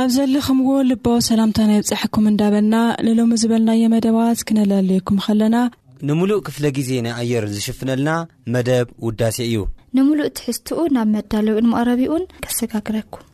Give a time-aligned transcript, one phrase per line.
[0.00, 2.76] ኣብ ዘለኹምዎ ልቦ ሰላምታናይ ብፃሐኩም እንዳበልና
[3.06, 5.56] ንሎሚ ዝበልናየ መደባት ክነለለየኩም ኸለና
[6.08, 8.10] ንሙሉእ ክፍለ ግዜ ናይኣየር ዝሽፍነልና
[8.54, 9.56] መደብ ውዳሴ እዩ
[9.98, 13.24] ንሙሉእ ትሕዝትኡ ናብ መዳለዊኡ ንምቕረቢኡን ከሰጋግረኩም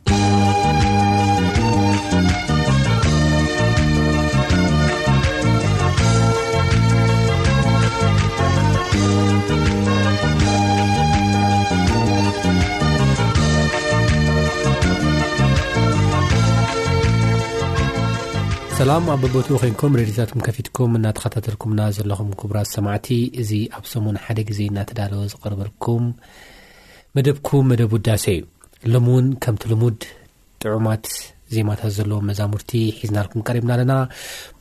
[18.79, 23.07] ኣሳላም ኣብ በቦትኡ ኮንኩም ረድዮታትኩም ከፊትኩም እናተኸታተልኩምና ዘለኹም ክቡራት ሰማዕቲ
[23.41, 26.03] እዚ ኣብ ሰሙን ሓደ ግዜ እናተዳለወ ዝቕርበልኩም
[27.17, 28.25] መደብኩም መደብ ውዳሴ
[28.81, 29.99] እዩ ሎሚ እውን ከምቲ ልሙድ
[30.63, 31.07] ጥዑማት
[31.55, 33.95] ዜማታት ዘለዎ መዛሙርቲ ሒዝናልኩም ቀሪብና ኣለና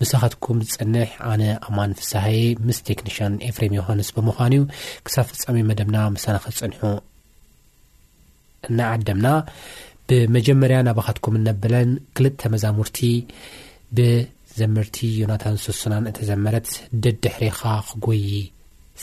[0.01, 2.27] ምሳኻትኩም ዝፀንሕ ኣነ ኣማንፍሳሀ
[2.69, 4.65] ምስ ቴክኒሽያን ኤፍሬም የኮንስ ብምዃን እዩ
[5.09, 6.81] ክሳብ ፍፃሚ መደብና መሳናኸ ዝፀንሑ
[8.71, 9.29] እናዓደምና
[10.11, 13.01] ብመጀመርያ ናባኻትኩም እነብለን ክልተ መዛሙርቲ
[13.97, 16.69] ብዘምርቲ ዮናታን ሶስናን እተዘመረት
[17.05, 18.25] ደድ ሕሪኻ ክጐይ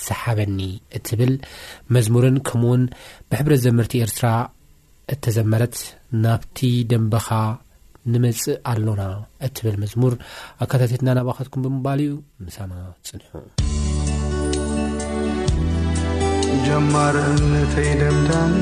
[0.06, 0.60] ሰሓበኒ
[0.98, 1.34] እትብል
[1.96, 2.84] መዝሙርን ከምኡውን
[3.30, 4.28] ብሕብረት ዘምርቲ ኤርትራ
[5.16, 5.78] እተዘመረት
[6.24, 6.60] ናብቲ
[6.92, 7.28] ደንበኻ
[8.14, 9.04] ንመፅእ ኣሎና
[9.48, 10.14] እትብል መዝሙር
[10.66, 12.74] ኣካታቲትናናባኸትኩም ብምባል እዩ ምሳና
[13.10, 13.32] ጽንሑ
[16.68, 18.54] ጀማርተይደምዳን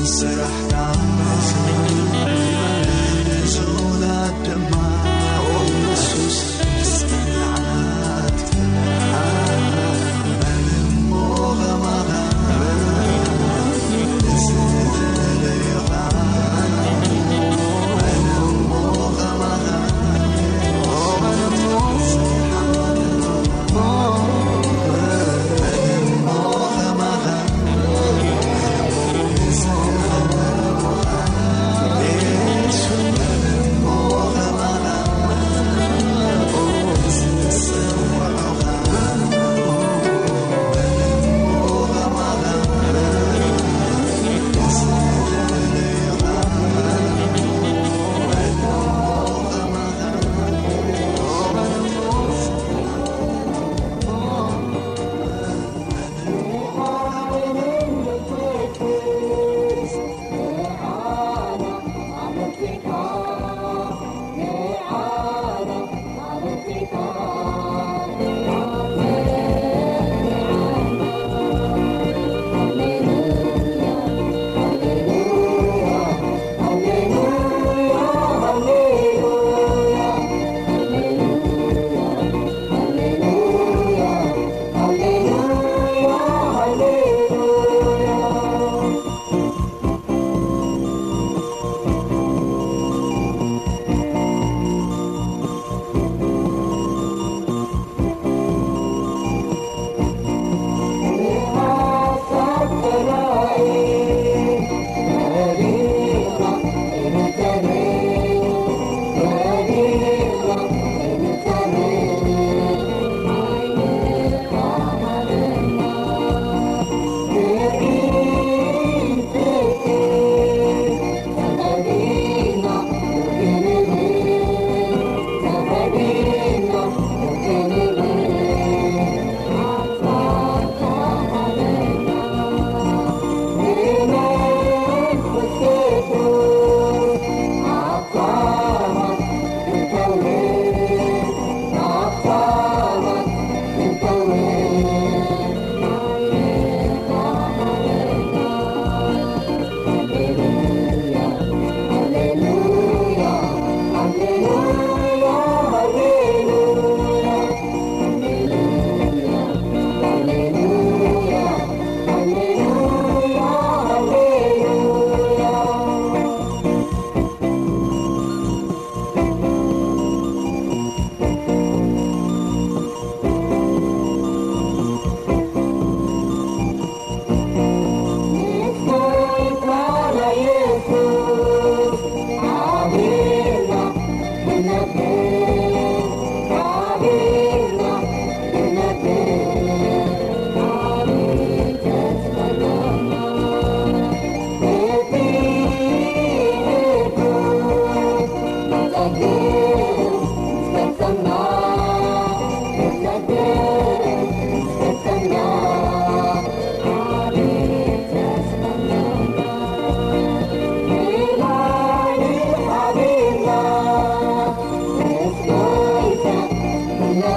[0.08, 1.17] سرحلا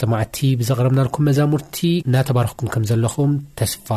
[0.00, 3.88] ሰማዕቲ ብዘቕረብናልኩም መዛሙርቲ እናተባርክኩም ከም ዘለኹም ተስፋ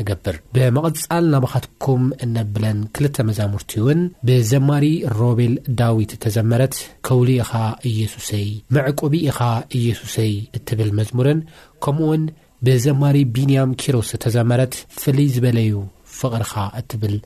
[0.00, 4.86] ንገብር ብመቕፃል ናባኻትኩም እነብለን ክልተ መዛሙርቲ እውን ብዘማሪ
[5.20, 6.74] ሮቤል ዳዊት ተዘመረት
[7.08, 7.52] ከውሉ ኢኻ
[7.92, 8.46] ኢየሱሰይ
[8.78, 9.40] መዕቆቢ ኢኻ
[9.80, 11.40] ኢየሱሰይ እትብል መዝሙርን
[11.86, 12.24] ከምኡውን
[12.68, 15.74] ብዘማሪ ቢንያም ኪሮስ ተዘመረት ፍልይ ዝበለዩ
[16.20, 17.16] ፍቕርኻ እትብል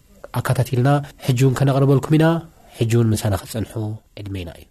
[0.40, 0.88] ኣካታት ኢልና
[1.28, 2.26] ሕጂእውን ከነቕርበልኩም ኢና
[2.80, 3.72] ሕጂውን ምሳነ ክፀንሑ
[4.20, 4.69] ዕድመ ኢና እዩ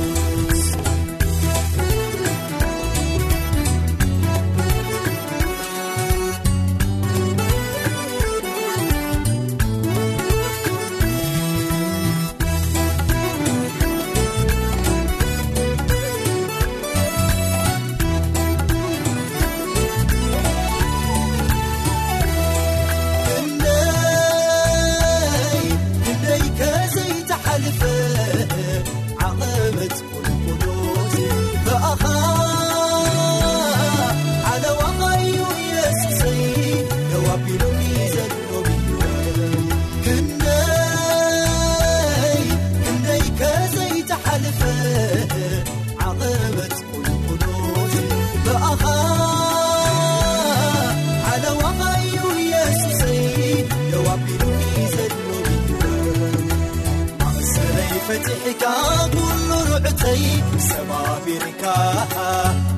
[61.25, 61.45] ቢር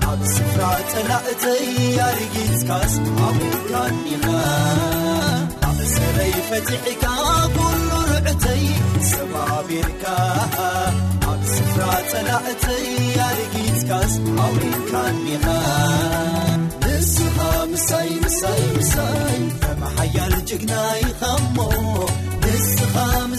[0.09, 0.61] ኣብ ስፍራ
[0.91, 1.65] ጠላእተይ
[2.05, 3.17] ኣርጊዝካ ስወ
[3.71, 3.73] ራ
[5.69, 7.05] ኣብ ሰበይ ፈቲዕካ
[7.57, 7.89] ኩሉ
[8.25, 8.63] ርዕተይ
[9.11, 12.87] ሰባቢርካኣብ ስፍራ ጠላእተይ
[13.27, 15.45] ኣርጊዝካ ስወይ ራኒኸ
[16.89, 17.37] ንስኻ
[17.73, 21.57] ምሳይ ምሳይ ምሳይ ከመሓያል ጅግናይኻሞ
[22.55, 23.31] ዕو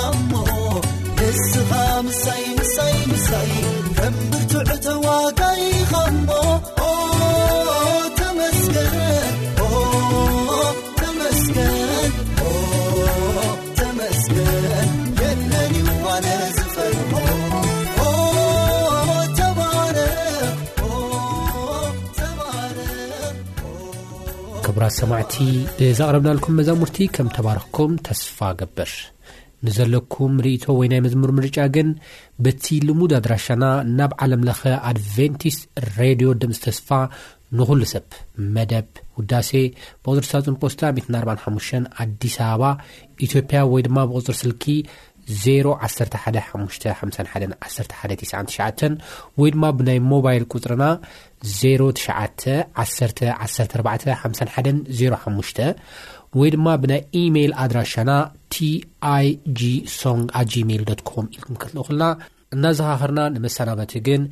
[6.29, 7.10] بዕو
[24.71, 25.37] ኣቡራት ሰማዕቲ
[25.79, 28.91] ብዛቕረብናልኩም መዛሙርቲ ከም ተባርክኩም ተስፋ ገብር
[29.67, 31.89] ንዘለኩም ርእቶ ወይ ናይ መዝሙር ምርጫ ግን
[32.45, 33.65] በቲ ልሙድ ኣድራሻና
[33.99, 35.57] ናብ ዓለምለኸ ኣድቨንቲስ
[35.99, 36.89] ሬድዮ ድምፂ ተስፋ
[37.61, 38.05] ንኹሉ ሰብ
[38.57, 39.51] መደብ ውዳሴ
[40.03, 40.83] ብቕፅሪ ሳጹን ፖስታ
[41.23, 42.65] 45 ኣዲስ ኣበባ
[43.29, 44.65] ኢትዮጵያ ወይ ድማ ብቕፅር ስልኪ
[45.41, 46.15] 0 11
[47.01, 47.83] 551
[48.31, 48.95] 11
[49.41, 50.83] ወይ ድማ ብናይ ሞባይል ቁፅርና
[51.41, 51.41] 09 1 1451
[54.91, 58.11] 05 ወይ ድማ ብናይ ኢሜይል ኣድራሻና
[58.55, 58.67] ቲ
[59.15, 59.27] ኣይ
[59.61, 61.27] gሶንግ ኣ gሜል ም ኢልኩም
[61.63, 62.03] ከልእኹልና
[62.55, 64.23] እናዝ ኻኽርና ንመሰናበቲ ግን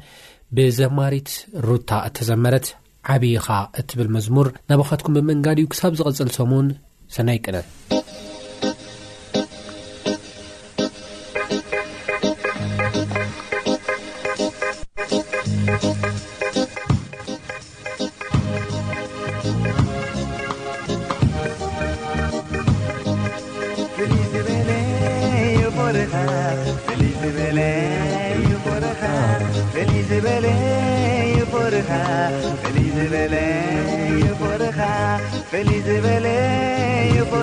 [0.59, 1.31] ብዘማሪት
[1.67, 2.67] ሩታ እተዘመረት
[3.15, 3.47] ዓብይኻ
[3.81, 6.67] እትብል መዝሙር ናባኻትኩም ብምእንጋዲ እዩ ክሳብ ዝቐጽል ሰሙን
[7.17, 7.67] ሰናይቅነን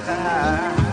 [0.00, 0.87] ها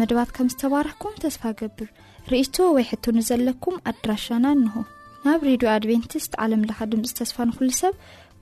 [0.00, 1.88] መድባት ከም ዝተባርሕኩም ተስፋ ገብር
[2.32, 4.86] ርእቶ ወይ ሕትንዘለኩም ኣድራሻና እንሆም
[5.26, 7.94] ናብ ሬድዮ ኣድቨንቲስት ዓለምለካ ድምፂ ተስፋ ንኩሉ ሰብ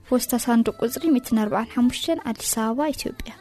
[0.09, 3.33] ፖስታሳንዱ ቁፅሪ 145 ኣዲስ ኣበባ ኢትዮጵያ